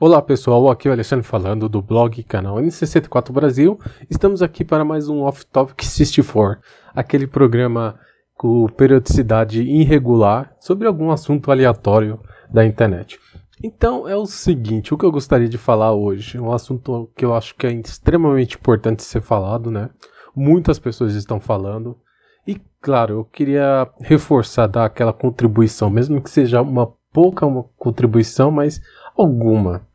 Olá 0.00 0.20
pessoal, 0.20 0.68
aqui 0.68 0.88
é 0.88 0.90
o 0.90 0.92
Alexandre 0.92 1.24
falando 1.24 1.68
do 1.68 1.80
blog 1.80 2.20
canal 2.24 2.56
N64 2.56 3.30
Brasil. 3.30 3.78
Estamos 4.10 4.42
aqui 4.42 4.64
para 4.64 4.84
mais 4.84 5.08
um 5.08 5.20
Off 5.20 5.46
Topic 5.46 5.84
64, 5.84 6.60
aquele 6.92 7.28
programa 7.28 7.96
com 8.34 8.66
periodicidade 8.66 9.62
irregular 9.62 10.52
sobre 10.58 10.88
algum 10.88 11.12
assunto 11.12 11.48
aleatório 11.48 12.18
da 12.50 12.66
internet. 12.66 13.20
Então 13.62 14.08
é 14.08 14.16
o 14.16 14.26
seguinte, 14.26 14.92
o 14.92 14.98
que 14.98 15.04
eu 15.04 15.12
gostaria 15.12 15.48
de 15.48 15.58
falar 15.58 15.92
hoje, 15.92 16.40
um 16.40 16.52
assunto 16.52 17.08
que 17.16 17.24
eu 17.24 17.32
acho 17.32 17.54
que 17.54 17.64
é 17.64 17.72
extremamente 17.72 18.56
importante 18.56 19.04
ser 19.04 19.22
falado, 19.22 19.70
né? 19.70 19.90
Muitas 20.34 20.80
pessoas 20.80 21.14
estão 21.14 21.38
falando. 21.38 21.96
E 22.44 22.60
claro, 22.80 23.14
eu 23.14 23.24
queria 23.24 23.88
reforçar 24.00 24.66
dar 24.66 24.86
aquela 24.86 25.12
contribuição, 25.12 25.88
mesmo 25.88 26.20
que 26.20 26.30
seja 26.30 26.60
uma 26.60 26.92
pouca 27.14 27.46
uma 27.46 27.64
contribuição, 27.78 28.50
mas 28.50 28.80
alguma. 29.16 29.86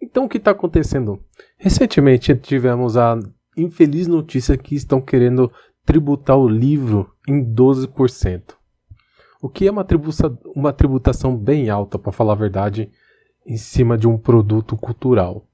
Então 0.00 0.24
o 0.24 0.28
que 0.28 0.38
está 0.38 0.50
acontecendo? 0.50 1.22
Recentemente 1.56 2.34
tivemos 2.36 2.96
a 2.96 3.18
infeliz 3.56 4.06
notícia 4.06 4.56
que 4.56 4.74
estão 4.74 5.00
querendo 5.00 5.50
tributar 5.84 6.36
o 6.36 6.48
livro 6.48 7.10
em 7.28 7.44
12%. 7.44 8.54
O 9.40 9.48
que 9.48 9.66
é 9.66 9.70
uma, 9.70 9.84
tributa 9.84 10.38
uma 10.54 10.72
tributação 10.72 11.36
bem 11.36 11.68
alta, 11.68 11.98
para 11.98 12.12
falar 12.12 12.32
a 12.32 12.36
verdade, 12.36 12.90
em 13.46 13.56
cima 13.56 13.98
de 13.98 14.08
um 14.08 14.16
produto 14.16 14.76
cultural. 14.76 15.46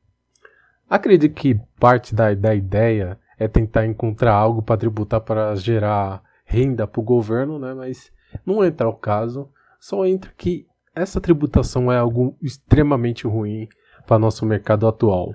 Acredito 0.89 1.35
que 1.35 1.61
parte 1.79 2.15
da, 2.15 2.33
da 2.35 2.55
ideia 2.55 3.19
é 3.39 3.49
tentar 3.49 3.87
encontrar 3.87 4.35
algo 4.35 4.63
para 4.63 4.77
tributar 4.77 5.21
para 5.21 5.55
gerar 5.57 6.23
renda 6.45 6.87
para 6.87 7.01
o 7.01 7.05
governo, 7.05 7.59
né? 7.59 7.75
mas 7.75 8.13
não 8.45 8.65
entra 8.65 8.89
o 8.89 8.93
caso. 8.93 9.49
Só 9.81 10.05
entra 10.05 10.31
que 10.37 10.67
essa 10.95 11.21
tributação 11.21 11.91
é 11.91 11.99
algo 11.99 12.37
extremamente 12.43 13.27
ruim 13.27 13.69
para 14.07 14.19
nosso 14.19 14.45
mercado 14.45 14.87
atual. 14.87 15.35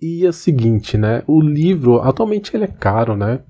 E 0.00 0.24
é 0.24 0.28
o 0.28 0.32
seguinte, 0.32 0.96
né? 0.96 1.22
O 1.26 1.40
livro 1.40 2.00
atualmente 2.00 2.56
ele 2.56 2.64
é 2.64 2.68
caro, 2.68 3.16
né? 3.16 3.42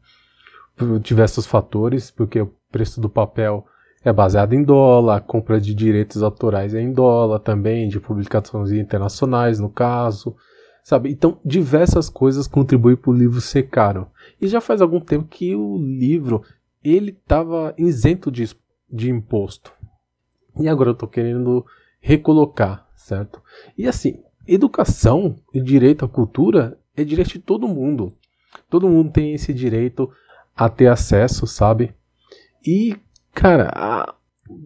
Por 0.77 0.98
diversos 0.98 1.47
fatores, 1.47 2.11
porque 2.11 2.41
o 2.41 2.53
preço 2.70 3.01
do 3.01 3.08
papel 3.08 3.64
é 4.03 4.12
baseado 4.12 4.55
em 4.55 4.62
dólar, 4.62 5.17
a 5.17 5.20
compra 5.20 5.61
de 5.61 5.75
direitos 5.75 6.23
autorais 6.23 6.75
é 6.75 6.81
em 6.81 6.92
dólar 6.92 7.39
também, 7.41 7.89
de 7.89 8.01
publicações 8.01 8.73
internacionais, 8.73 9.61
no 9.61 9.69
caso, 9.69 10.34
sabe? 10.83 11.11
Então, 11.11 11.39
diversas 11.45 12.08
coisas 12.08 12.47
contribuem 12.47 12.97
para 12.97 13.11
o 13.11 13.14
livro 13.14 13.41
ser 13.41 13.64
caro. 13.64 14.08
E 14.41 14.48
já 14.48 14.61
faz 14.61 14.81
algum 14.81 15.01
tempo 15.01 15.28
que 15.28 15.55
o 15.55 15.77
livro 15.77 16.42
ele 16.83 17.11
estava 17.11 17.75
isento 17.77 18.31
de, 18.31 18.51
de 18.91 19.11
imposto. 19.11 19.73
E 20.59 20.69
agora 20.69 20.91
eu 20.91 20.95
estou 20.95 21.09
querendo 21.09 21.65
recolocar, 22.01 22.89
certo? 22.95 23.43
E 23.77 23.87
assim, 23.87 24.23
educação 24.47 25.37
e 25.53 25.61
direito 25.61 26.05
à 26.05 26.09
cultura 26.09 26.79
é 26.97 27.05
direito 27.05 27.33
de 27.33 27.39
todo 27.39 27.69
mundo. 27.69 28.12
Todo 28.69 28.89
mundo 28.89 29.12
tem 29.12 29.34
esse 29.34 29.53
direito 29.53 30.11
a 30.57 30.69
ter 30.69 30.89
acesso, 30.89 31.47
sabe? 31.47 31.95
E, 32.67 32.97
cara, 33.33 33.70
a, 33.75 34.15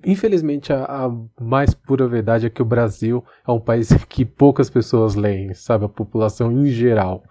infelizmente 0.05 0.73
a, 0.73 0.85
a, 0.85 1.11
mais 1.41 1.75
pura 1.75 2.09
verdade 2.09 2.47
é 2.47 2.51
que 2.51 2.63
o 2.63 2.67
Brasil 2.67 3.25
é 3.47 3.53
um 3.53 3.61
país 3.61 3.93
que 4.09 4.25
poucas 4.25 4.71
pessoas 4.71 5.15
leem, 5.15 5.55
sabe? 5.55 5.85
A 5.85 5.89
população 5.89 6.51
em 6.51 6.67
geral. 6.67 7.23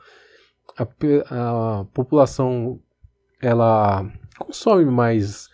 A, 0.78 0.84
a 1.30 1.86
população 1.94 2.80
ela 3.42 4.10
consome 4.38 4.86
mais 4.86 5.50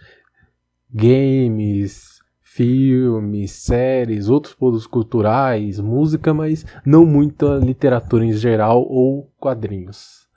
games, 0.92 2.19
filmes, 2.60 3.52
séries, 3.52 4.28
outros 4.28 4.54
produtos 4.54 4.86
culturais, 4.86 5.80
música, 5.80 6.34
mas 6.34 6.66
não 6.86 7.06
muita 7.06 7.56
literatura 7.56 8.26
em 8.26 8.34
geral 8.34 8.86
ou 8.86 9.32
quadrinhos. 9.40 10.28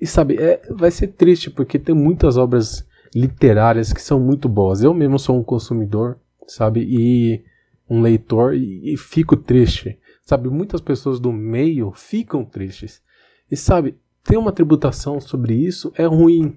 E 0.00 0.06
sabe, 0.06 0.36
é, 0.36 0.62
vai 0.70 0.92
ser 0.92 1.08
triste 1.08 1.50
porque 1.50 1.80
tem 1.80 1.92
muitas 1.92 2.36
obras 2.36 2.86
literárias 3.12 3.92
que 3.92 4.00
são 4.00 4.20
muito 4.20 4.48
boas. 4.48 4.80
Eu 4.80 4.94
mesmo 4.94 5.18
sou 5.18 5.36
um 5.36 5.42
consumidor, 5.42 6.20
sabe, 6.46 6.86
e 6.88 7.44
um 7.90 8.00
leitor 8.00 8.54
e, 8.54 8.94
e 8.94 8.96
fico 8.96 9.36
triste. 9.36 9.98
Sabe, 10.24 10.48
muitas 10.48 10.80
pessoas 10.80 11.18
do 11.18 11.32
meio 11.32 11.90
ficam 11.90 12.44
tristes. 12.44 13.02
E 13.50 13.56
sabe, 13.56 13.96
ter 14.22 14.36
uma 14.36 14.52
tributação 14.52 15.20
sobre 15.20 15.54
isso 15.54 15.92
é 15.96 16.04
ruim. 16.04 16.56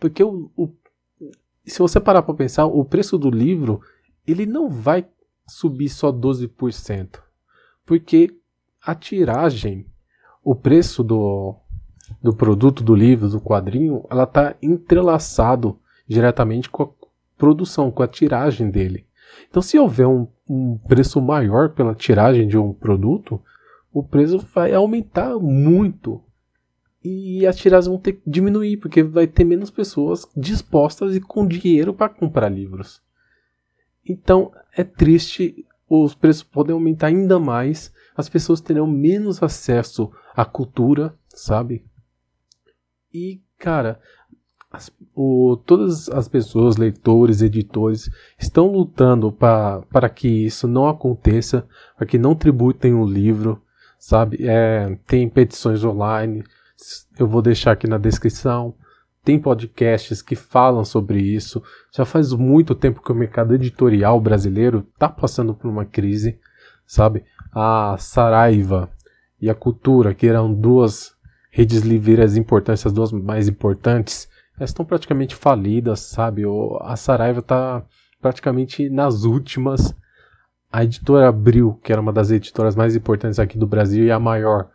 Porque 0.00 0.24
o, 0.24 0.50
o 0.56 0.68
se 1.64 1.78
você 1.78 2.00
parar 2.00 2.22
para 2.22 2.34
pensar, 2.34 2.66
o 2.66 2.84
preço 2.84 3.16
do 3.16 3.30
livro 3.30 3.80
ele 4.26 4.46
não 4.46 4.68
vai 4.68 5.06
subir 5.46 5.88
só 5.88 6.12
12%, 6.12 7.20
porque 7.84 8.34
a 8.82 8.94
tiragem, 8.94 9.86
o 10.42 10.54
preço 10.54 11.02
do, 11.02 11.56
do 12.22 12.34
produto, 12.34 12.82
do 12.82 12.94
livro, 12.94 13.28
do 13.28 13.40
quadrinho, 13.40 14.04
ela 14.10 14.24
está 14.24 14.54
entrelaçado 14.62 15.78
diretamente 16.06 16.70
com 16.70 16.84
a 16.84 16.88
produção, 17.36 17.90
com 17.90 18.02
a 18.02 18.08
tiragem 18.08 18.70
dele. 18.70 19.06
Então, 19.48 19.62
se 19.62 19.78
houver 19.78 20.06
um, 20.06 20.26
um 20.48 20.78
preço 20.78 21.20
maior 21.20 21.70
pela 21.70 21.94
tiragem 21.94 22.48
de 22.48 22.58
um 22.58 22.72
produto, 22.72 23.40
o 23.92 24.02
preço 24.02 24.38
vai 24.54 24.72
aumentar 24.72 25.38
muito 25.38 26.22
e 27.02 27.46
as 27.46 27.56
tiragens 27.56 27.88
vão 27.88 27.98
ter 27.98 28.14
que 28.14 28.22
diminuir, 28.26 28.76
porque 28.76 29.02
vai 29.02 29.26
ter 29.26 29.44
menos 29.44 29.70
pessoas 29.70 30.26
dispostas 30.36 31.16
e 31.16 31.20
com 31.20 31.46
dinheiro 31.46 31.94
para 31.94 32.10
comprar 32.10 32.48
livros. 32.48 33.00
Então 34.06 34.52
é 34.76 34.84
triste, 34.84 35.66
os 35.88 36.14
preços 36.14 36.42
podem 36.42 36.72
aumentar 36.72 37.08
ainda 37.08 37.38
mais, 37.38 37.92
as 38.16 38.28
pessoas 38.28 38.60
terão 38.60 38.86
menos 38.86 39.42
acesso 39.42 40.10
à 40.34 40.44
cultura, 40.44 41.14
sabe? 41.28 41.84
E, 43.12 43.40
cara, 43.58 44.00
as, 44.70 44.90
o, 45.14 45.56
todas 45.66 46.08
as 46.08 46.28
pessoas, 46.28 46.76
leitores, 46.76 47.42
editores, 47.42 48.08
estão 48.38 48.68
lutando 48.68 49.32
para 49.32 50.08
que 50.08 50.28
isso 50.28 50.68
não 50.68 50.88
aconteça, 50.88 51.66
para 51.96 52.06
que 52.06 52.18
não 52.18 52.34
tributem 52.34 52.94
o 52.94 53.04
livro, 53.04 53.60
sabe? 53.98 54.38
É, 54.40 54.96
tem 55.06 55.28
petições 55.28 55.82
online, 55.82 56.44
eu 57.18 57.26
vou 57.26 57.42
deixar 57.42 57.72
aqui 57.72 57.86
na 57.86 57.98
descrição. 57.98 58.74
Tem 59.24 59.38
podcasts 59.38 60.22
que 60.22 60.34
falam 60.34 60.84
sobre 60.84 61.20
isso. 61.20 61.62
Já 61.94 62.04
faz 62.04 62.32
muito 62.32 62.74
tempo 62.74 63.02
que 63.02 63.12
o 63.12 63.14
mercado 63.14 63.54
editorial 63.54 64.20
brasileiro 64.20 64.86
está 64.94 65.08
passando 65.08 65.54
por 65.54 65.68
uma 65.68 65.84
crise, 65.84 66.38
sabe? 66.86 67.24
A 67.52 67.96
Saraiva 67.98 68.90
e 69.40 69.50
a 69.50 69.54
Cultura, 69.54 70.14
que 70.14 70.26
eram 70.26 70.52
duas 70.52 71.14
redes 71.50 71.82
livreiras 71.82 72.36
importantes, 72.36 72.86
as 72.86 72.92
duas 72.92 73.12
mais 73.12 73.48
importantes, 73.48 74.28
elas 74.56 74.70
estão 74.70 74.84
praticamente 74.84 75.34
falidas, 75.34 76.00
sabe? 76.00 76.42
A 76.80 76.96
Saraiva 76.96 77.40
está 77.40 77.84
praticamente 78.20 78.88
nas 78.88 79.24
últimas. 79.24 79.94
A 80.72 80.84
editora 80.84 81.28
Abril, 81.28 81.80
que 81.82 81.92
era 81.92 82.00
uma 82.00 82.12
das 82.12 82.30
editoras 82.30 82.76
mais 82.76 82.94
importantes 82.94 83.38
aqui 83.38 83.58
do 83.58 83.66
Brasil 83.66 84.04
e 84.04 84.10
a 84.10 84.20
maior, 84.20 84.70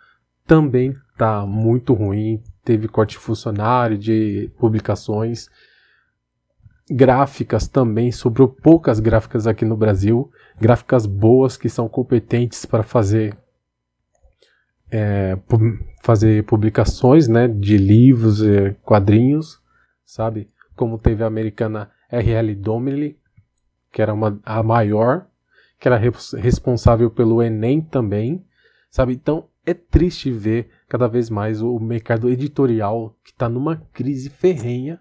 também 0.45 0.95
está 1.11 1.45
muito 1.45 1.93
ruim, 1.93 2.41
teve 2.63 2.87
corte 2.87 3.17
funcionário, 3.17 3.97
de 3.97 4.51
publicações. 4.57 5.49
Gráficas 6.89 7.67
também, 7.67 8.11
sobrou 8.11 8.47
poucas 8.47 8.99
gráficas 8.99 9.47
aqui 9.47 9.65
no 9.65 9.75
Brasil, 9.75 10.31
gráficas 10.59 11.05
boas 11.05 11.57
que 11.57 11.67
são 11.67 11.89
competentes 11.89 12.65
para 12.65 12.83
fazer 12.83 13.35
é, 14.91 15.35
pu 15.35 15.57
fazer 16.03 16.43
publicações 16.43 17.27
né, 17.27 17.47
de 17.47 17.77
livros 17.77 18.43
e 18.43 18.75
quadrinhos, 18.83 19.59
sabe? 20.05 20.47
Como 20.75 20.99
teve 20.99 21.23
a 21.23 21.27
americana 21.27 21.89
R.L. 22.09 22.53
Domley, 22.53 23.17
que 23.91 24.01
era 24.03 24.13
uma, 24.13 24.39
a 24.45 24.61
maior, 24.61 25.25
que 25.79 25.87
era 25.87 25.97
responsável 25.97 27.09
pelo 27.09 27.41
Enem 27.41 27.81
também, 27.81 28.45
sabe? 28.91 29.13
Então 29.13 29.47
é 29.65 29.73
triste 29.73 30.31
ver 30.31 30.69
cada 30.87 31.07
vez 31.07 31.29
mais 31.29 31.61
o 31.61 31.79
mercado 31.79 32.29
editorial 32.29 33.17
que 33.23 33.31
está 33.31 33.49
numa 33.49 33.77
crise 33.91 34.29
ferrenha, 34.29 34.99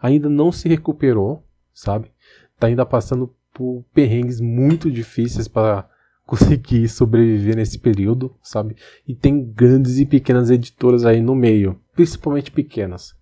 ainda 0.00 0.28
não 0.28 0.52
se 0.52 0.68
recuperou, 0.68 1.44
sabe? 1.72 2.12
Está 2.54 2.66
ainda 2.66 2.84
passando 2.84 3.34
por 3.54 3.84
perrengues 3.94 4.40
muito 4.40 4.90
difíceis 4.90 5.48
para 5.48 5.88
conseguir 6.26 6.88
sobreviver 6.88 7.56
nesse 7.56 7.78
período, 7.78 8.34
sabe? 8.42 8.76
E 9.06 9.14
tem 9.14 9.44
grandes 9.44 9.98
e 9.98 10.06
pequenas 10.06 10.50
editoras 10.50 11.04
aí 11.04 11.20
no 11.20 11.34
meio, 11.34 11.80
principalmente 11.94 12.50
pequenas. 12.50 13.14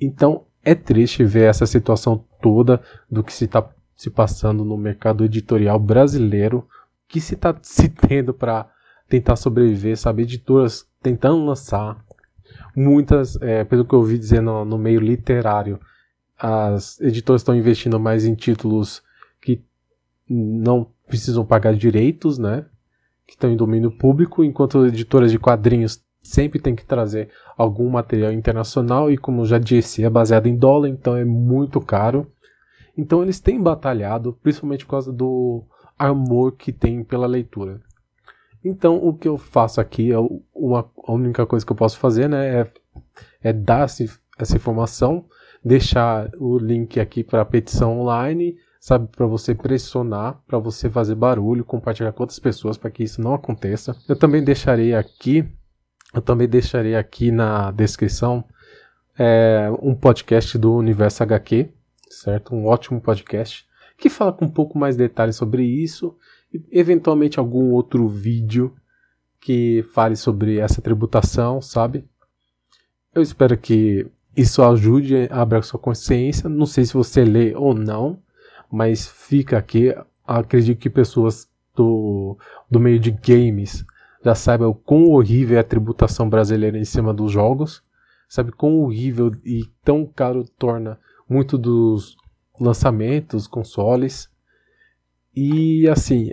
Então 0.00 0.46
é 0.64 0.74
triste 0.74 1.24
ver 1.24 1.48
essa 1.48 1.66
situação 1.66 2.24
toda 2.40 2.82
do 3.10 3.22
que 3.22 3.32
se 3.32 3.44
está 3.44 3.68
se 3.94 4.10
passando 4.10 4.64
no 4.64 4.76
mercado 4.76 5.24
editorial 5.24 5.78
brasileiro, 5.78 6.66
que 7.08 7.20
se 7.20 7.34
está 7.34 7.56
se 7.62 7.88
tendo 7.88 8.34
para 8.34 8.70
tentar 9.08 9.36
sobreviver, 9.36 9.96
sabe? 9.96 10.22
Editoras 10.22 10.86
tentando 11.02 11.44
lançar. 11.44 12.04
Muitas, 12.74 13.40
é, 13.40 13.64
pelo 13.64 13.84
que 13.84 13.94
eu 13.94 14.00
ouvi 14.00 14.18
dizer 14.18 14.40
no, 14.40 14.64
no 14.64 14.78
meio 14.78 15.00
literário, 15.00 15.80
as 16.38 17.00
editoras 17.00 17.40
estão 17.40 17.56
investindo 17.56 17.98
mais 17.98 18.24
em 18.24 18.34
títulos 18.34 19.02
que 19.40 19.62
não 20.28 20.90
precisam 21.06 21.44
pagar 21.44 21.74
direitos, 21.74 22.38
né? 22.38 22.66
que 23.26 23.34
estão 23.34 23.50
em 23.50 23.56
domínio 23.56 23.90
público, 23.90 24.44
enquanto 24.44 24.86
editoras 24.86 25.32
de 25.32 25.38
quadrinhos 25.38 26.00
sempre 26.22 26.60
tem 26.60 26.74
que 26.74 26.84
trazer 26.84 27.30
algum 27.56 27.88
material 27.90 28.32
internacional 28.32 29.10
e, 29.10 29.18
como 29.18 29.44
já 29.44 29.58
disse, 29.58 30.04
é 30.04 30.10
baseado 30.10 30.46
em 30.46 30.56
dólar, 30.56 30.88
então 30.88 31.16
é 31.16 31.24
muito 31.24 31.80
caro. 31.80 32.30
Então 32.96 33.22
eles 33.22 33.40
têm 33.40 33.60
batalhado, 33.60 34.32
principalmente 34.42 34.84
por 34.84 34.92
causa 34.92 35.12
do 35.12 35.64
amor 35.98 36.52
que 36.52 36.72
tem 36.72 37.02
pela 37.02 37.26
leitura. 37.26 37.80
Então 38.64 38.96
o 38.96 39.14
que 39.14 39.28
eu 39.28 39.38
faço 39.38 39.80
aqui, 39.80 40.12
é 40.12 40.18
uma, 40.54 40.90
a 41.04 41.12
única 41.12 41.46
coisa 41.46 41.64
que 41.64 41.72
eu 41.72 41.76
posso 41.76 41.98
fazer 41.98 42.28
né, 42.28 42.60
é, 42.60 42.66
é 43.42 43.52
dar 43.52 43.84
essa 43.84 44.56
informação, 44.56 45.24
deixar 45.64 46.30
o 46.38 46.58
link 46.58 46.98
aqui 46.98 47.22
para 47.22 47.42
a 47.42 47.44
petição 47.44 48.00
online, 48.00 48.56
sabe, 48.80 49.08
para 49.08 49.26
você 49.26 49.54
pressionar, 49.54 50.40
para 50.46 50.58
você 50.58 50.90
fazer 50.90 51.14
barulho, 51.14 51.64
compartilhar 51.64 52.12
com 52.12 52.22
outras 52.22 52.38
pessoas 52.38 52.76
para 52.76 52.90
que 52.90 53.02
isso 53.02 53.20
não 53.20 53.34
aconteça. 53.34 53.96
Eu 54.08 54.16
também 54.16 54.42
deixarei 54.42 54.94
aqui 54.94 55.48
eu 56.16 56.22
também 56.22 56.48
deixarei 56.48 56.96
aqui 56.96 57.30
na 57.30 57.70
descrição 57.70 58.42
é, 59.18 59.68
um 59.82 59.94
podcast 59.94 60.56
do 60.56 60.74
Universo 60.74 61.22
HQ, 61.22 61.68
certo? 62.08 62.54
Um 62.54 62.66
ótimo 62.66 63.00
podcast 63.02 63.66
que 63.98 64.08
fala 64.08 64.32
com 64.32 64.46
um 64.46 64.50
pouco 64.50 64.78
mais 64.78 64.96
detalhes 64.96 65.36
sobre 65.36 65.64
isso 65.64 66.16
eventualmente 66.70 67.38
algum 67.38 67.72
outro 67.72 68.08
vídeo 68.08 68.74
que 69.40 69.84
fale 69.92 70.16
sobre 70.16 70.58
essa 70.58 70.82
tributação, 70.82 71.60
sabe? 71.60 72.04
Eu 73.14 73.22
espero 73.22 73.56
que 73.56 74.06
isso 74.36 74.62
ajude 74.62 75.28
a 75.30 75.40
abrir 75.40 75.64
sua 75.64 75.80
consciência. 75.80 76.48
Não 76.48 76.66
sei 76.66 76.84
se 76.84 76.92
você 76.92 77.24
lê 77.24 77.54
ou 77.54 77.74
não, 77.74 78.18
mas 78.70 79.06
fica 79.06 79.56
aqui. 79.56 79.94
Acredito 80.26 80.78
que 80.78 80.90
pessoas 80.90 81.48
do, 81.74 82.36
do 82.70 82.80
meio 82.80 82.98
de 82.98 83.10
games 83.10 83.84
já 84.24 84.34
saiba 84.34 84.66
o 84.66 84.74
quão 84.74 85.10
horrível 85.10 85.56
é 85.56 85.60
a 85.60 85.64
tributação 85.64 86.28
brasileira 86.28 86.76
em 86.76 86.84
cima 86.84 87.14
dos 87.14 87.30
jogos, 87.30 87.82
sabe 88.28 88.50
quão 88.50 88.80
horrível 88.80 89.30
e 89.44 89.64
tão 89.84 90.04
caro 90.04 90.44
torna 90.58 90.98
muito 91.28 91.56
dos 91.56 92.16
lançamentos, 92.58 93.46
consoles. 93.46 94.28
E 95.36 95.86
assim, 95.88 96.30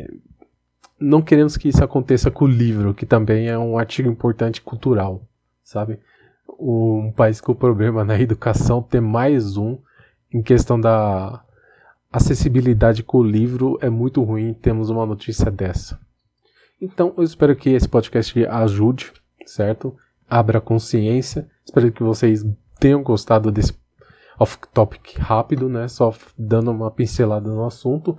não 0.98 1.22
queremos 1.22 1.58
que 1.58 1.68
isso 1.68 1.84
aconteça 1.84 2.32
com 2.32 2.46
o 2.46 2.48
livro, 2.48 2.94
que 2.94 3.06
também 3.06 3.50
é 3.50 3.58
um 3.58 3.78
artigo 3.78 4.10
importante 4.10 4.62
cultural, 4.62 5.28
sabe? 5.62 6.00
Um 6.58 7.12
país 7.12 7.42
com 7.42 7.54
problema 7.54 8.06
na 8.06 8.18
educação 8.18 8.82
ter 8.82 9.02
mais 9.02 9.58
um 9.58 9.78
em 10.34 10.42
questão 10.42 10.80
da 10.80 11.44
acessibilidade 12.12 13.04
com 13.04 13.18
o 13.18 13.24
livro 13.24 13.78
é 13.82 13.90
muito 13.90 14.24
ruim, 14.24 14.54
temos 14.54 14.90
uma 14.90 15.06
notícia 15.06 15.52
dessa. 15.52 16.00
Então, 16.82 17.14
eu 17.18 17.24
espero 17.24 17.56
que 17.56 17.72
esse 17.72 17.90
podcast 17.90 18.46
ajude, 18.46 19.12
certo? 19.46 19.96
Abra 20.30 20.62
consciência. 20.62 21.50
Espero 21.66 21.92
que 21.92 22.04
vocês 22.04 22.46
tenham 22.80 23.02
gostado 23.02 23.52
desse 23.52 23.74
off-topic 24.40 25.18
rápido, 25.18 25.70
né? 25.70 25.88
Só 25.88 26.14
dando 26.38 26.72
uma 26.72 26.92
pincelada 26.92 27.50
no 27.50 27.66
assunto. 27.66 28.18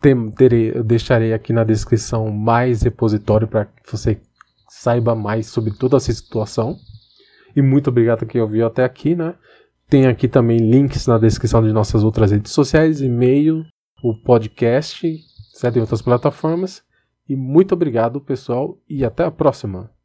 Tem, 0.00 0.30
terei, 0.30 0.72
eu 0.74 0.84
deixarei 0.84 1.32
aqui 1.32 1.52
na 1.52 1.64
descrição 1.64 2.30
mais 2.30 2.82
repositório 2.82 3.48
para 3.48 3.64
que 3.64 3.90
você 3.90 4.20
saiba 4.68 5.14
mais 5.14 5.46
sobre 5.46 5.72
toda 5.72 5.96
essa 5.96 6.12
situação. 6.12 6.76
E 7.54 7.62
muito 7.62 7.88
obrigado 7.88 8.24
a 8.24 8.26
quem 8.26 8.40
ouviu 8.40 8.66
até 8.66 8.84
aqui, 8.84 9.14
né? 9.14 9.34
Tem 9.88 10.06
aqui 10.06 10.28
também 10.28 10.58
links 10.58 11.06
na 11.06 11.16
descrição 11.16 11.62
de 11.62 11.72
nossas 11.72 12.04
outras 12.04 12.30
redes 12.30 12.52
sociais, 12.52 13.00
e-mail, 13.00 13.64
o 14.02 14.14
podcast, 14.14 15.08
certo? 15.54 15.76
Em 15.76 15.80
outras 15.80 16.02
plataformas. 16.02 16.82
E 17.28 17.34
muito 17.34 17.72
obrigado, 17.72 18.20
pessoal, 18.20 18.78
e 18.88 19.04
até 19.04 19.24
a 19.24 19.30
próxima! 19.30 19.95